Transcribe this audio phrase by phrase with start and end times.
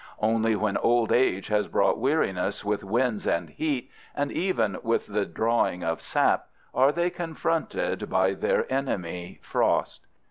[0.17, 5.27] Only when old age has brought weariness with winds and heat, and even with the
[5.27, 10.07] drawing of sap, are they confronted by their enemy, frost.